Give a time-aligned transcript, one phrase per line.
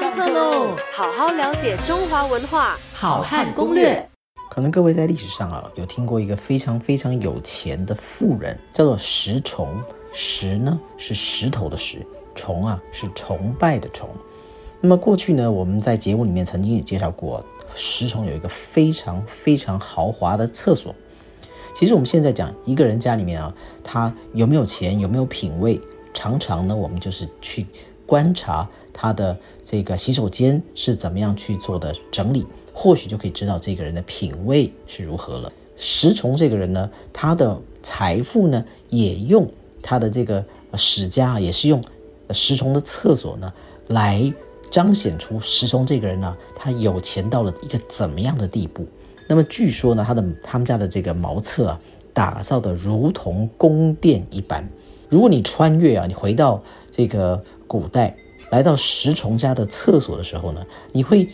[0.00, 0.74] 上课喽！
[0.94, 4.08] 好好了解中华文化，好汉攻略。
[4.50, 9.76] 可能各位在历史上啊，有听过一个非常非常有钱的富人，叫做石崇。
[10.10, 11.98] 石呢是石头的石，
[12.34, 14.08] 崇啊是崇拜的崇。
[14.80, 17.44] 那么过去呢，我们在节目里面曾经也介绍过，
[17.74, 20.94] 石崇有一个非常非常豪华的厕所。
[21.74, 23.54] 其实我们现在讲一个人家里面啊，
[23.84, 25.78] 他有没有钱，有没有品味，
[26.14, 27.66] 常常呢，我们就是去
[28.06, 35.52] 观察他的这个洗手间是怎么样去做的整理，或许就可以知道这个人的品味是如何了。
[35.76, 39.50] 石崇这个人呢，他的财富呢，也用
[39.82, 41.82] 他的这个史家也是用
[42.30, 43.52] 石崇的厕所呢
[43.88, 44.32] 来
[44.70, 48.86] 彰显出石崇这个人呢，他有钱到了一个怎么样的地步。
[49.26, 51.80] 那么据说呢，他的他们家的这个茅厕啊，
[52.12, 54.68] 打造的如同宫殿一般。
[55.08, 58.16] 如果你穿越啊，你回到这个古代，
[58.50, 61.28] 来到石崇家的厕所的时候呢，你会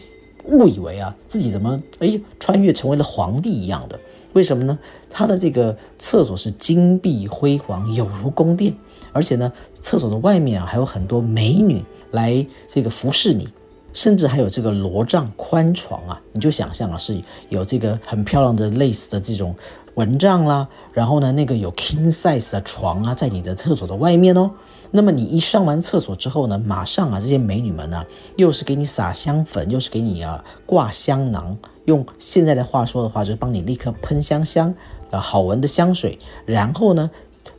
[0.45, 3.99] 误以为啊，自己怎么哎穿越成为了皇帝一样的？
[4.35, 4.79] 为什么呢？
[5.11, 8.73] 他的这个厕所是金碧辉煌，有如宫殿，
[9.13, 13.49] 而且呢，厕所的外面啊，还有很多美女来这个服侍你。
[13.97, 19.57] 甚至还有这个罗帐宽床啊，你就想象啊，是有这个很漂亮的类似的这种
[19.95, 24.51] 蚊帐啦，然后呢，那个有 king size 的床啊，在你的厕所的外面哦。
[24.91, 28.05] 那么你一上完厕所之后呢，马上啊，这些美女们呢，
[28.37, 34.75] 又是给你撒香粉，又是给你啊挂香囊，用现在的话说的话，就是帮你立刻喷香香
[35.11, 37.11] 啊好闻的香水，然后呢，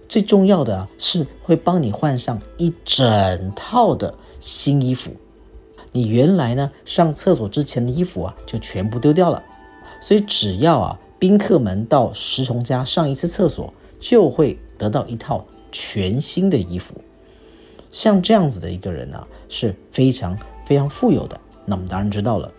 [0.08, 5.10] 最重要的是会帮你换上一整套的新衣服。
[5.98, 9.42] 你原来呢上厕所之前的衣服啊，就全部丢掉了，
[10.00, 16.94] 所以只要啊宾客们到石崇家上一次厕所，就会得到一套全新的衣服。
[17.92, 21.40] 像这样子的一个人呢，是非常非常富有的。
[21.66, 22.52] 那我们当然知道了。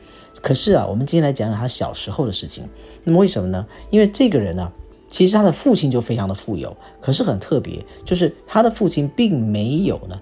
[0.42, 2.68] 可是啊，我们今天来讲讲他小时候的事情。
[3.04, 3.64] 那么为什么呢？
[3.90, 4.72] 因为这个人呢，
[5.08, 10.20] 其实他的父亲就非常的富有，可是很特别，就是他的父亲并没有呢。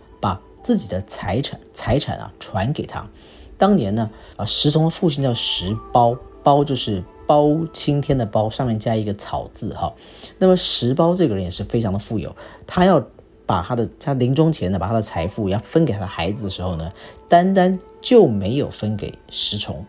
[0.66, 3.08] 自己的财产财产啊传给他，
[3.56, 9.94] 当年呢啊石崇的父亲叫石苞，苞就是包青天的包，上面加一个草字哈。
[10.40, 12.34] 那么石苞这个人也是非常的富有，
[12.66, 13.00] 他要
[13.46, 16.92] 把他的他临终前呢把他的财富要分给他的孩子的时候呢，
[17.28, 19.84] 单单就没有分给石崇。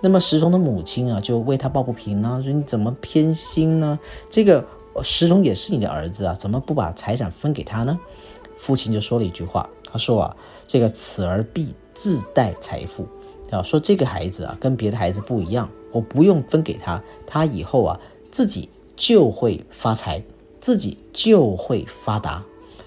[0.00, 3.98] 那么石崇的母亲啊就为他抱不平啊，说你怎么偏心呢？
[4.30, 4.64] 这个
[5.02, 8.00] 石崇也是你的儿子啊，怎么不把财产分给他呢？
[8.62, 9.68] 父亲就说了一句话。
[9.84, 10.36] 他说啊，
[10.68, 13.08] 这个此儿必自带财富，
[13.50, 18.00] 啊，说这个孩子啊跟别的孩子不一样，我不用分给他，他以后啊
[18.30, 20.22] 自己就会发财，
[20.60, 22.44] 自己就会发达。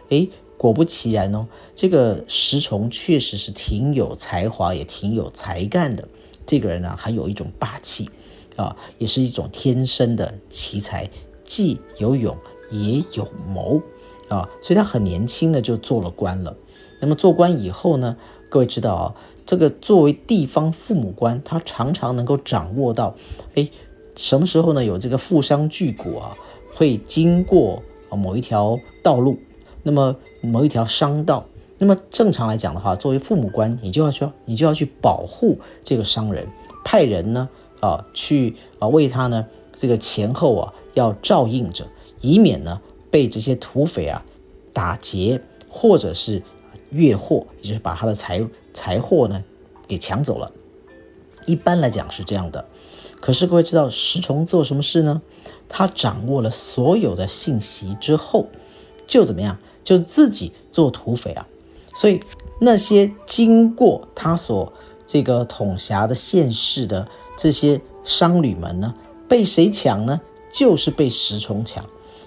[0.10, 0.26] 哎，
[0.58, 6.08] 果不其然哦，这个石崇确实是挺有才华，也挺有才干的。
[6.46, 8.10] 这个人呢，还有一种霸气，
[8.56, 11.08] 啊，也是一种天生的奇才，
[11.44, 12.36] 既有勇
[12.72, 13.82] 也有谋，
[14.28, 16.56] 啊，所以他很年轻的就做了官了。
[17.00, 18.16] 那么做官以后呢，
[18.50, 19.16] 各位知道啊，
[19.46, 23.14] 这个作为地方父母官，他常常能够掌握到，
[23.54, 23.70] 哎，
[24.16, 24.84] 什么时候呢？
[24.84, 26.38] 有这个富商巨贾啊，
[26.74, 29.38] 会经过某一条道路，
[29.84, 31.46] 那么某一条商道，
[31.78, 36.48] 那么正常来讲的话，作为父母官，你就要去，你就要去保护这个商人，
[36.84, 37.50] 派人呢
[37.82, 41.86] 啊去啊为他呢这个前后啊要照应着，
[42.22, 42.80] 以免呢
[43.16, 44.22] 被这些土匪啊
[44.74, 46.44] 打劫，或者是。
[46.92, 49.44] 越货，也就是把他的财财货呢
[49.86, 50.50] 给抢走了。
[51.46, 52.64] 一般来讲是这样的。
[53.20, 55.22] 可是各位知道石崇做什么事呢？
[55.68, 58.48] 他掌握了所有的信息之后，
[59.08, 59.58] 就怎么样？
[59.84, 61.46] 就自己做土匪啊。
[61.96, 62.22] 所以
[62.62, 64.72] 那些经过他所
[65.06, 67.06] 这个统辖的县市的
[67.36, 68.94] 这些商旅们呢，
[69.28, 70.22] 被谁抢呢？
[70.54, 71.84] 就是被石崇抢。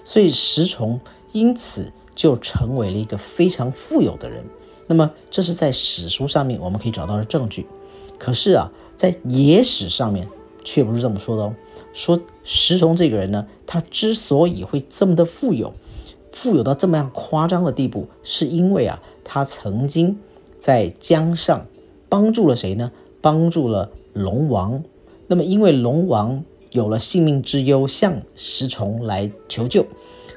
[0.09, 0.99] 所以石崇
[1.33, 4.43] 因此就成为了一个非常富有的人。
[4.87, 7.67] 那么这是在史书上面我们可以找到的证据，
[8.17, 10.27] 可是啊，在野史上面
[10.63, 11.53] 却不是这么说的哦。
[11.93, 15.75] 说石崇这个人呢，他之所以会这么的富有，
[16.31, 20.17] 富有到这么样夸张的地步，是因为啊，他曾经
[20.59, 21.67] 在江上
[22.09, 22.91] 帮助了谁呢？
[23.21, 24.83] 帮助了龙王。
[25.27, 29.85] 那么因为龙王有了性命之忧，向石崇来求救。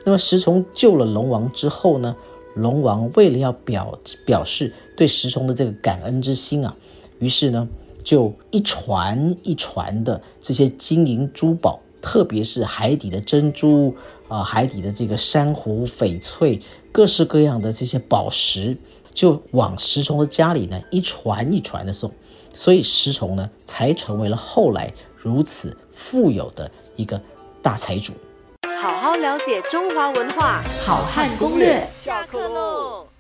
[0.05, 2.17] 那么石崇救了龙王之后呢？
[2.55, 6.77] 龙王为了要表表示对石崇的这个感恩之心啊，
[7.19, 7.67] 于是呢，
[8.05, 13.97] 就一船一船的这些金银珠宝，特别是海底的珍珠
[14.29, 16.61] 啊，海底的这个珊瑚、翡翠，
[16.93, 18.77] 各式各样的这些宝石，
[19.15, 22.13] 就往石崇的家里呢一船一船的送，
[22.53, 27.21] 所以石崇呢才成为了后来如此富有的一个
[27.61, 28.13] 大财主。
[28.81, 31.87] 好好了解中华文化，好汉攻略。
[32.05, 33.12] 下课喽！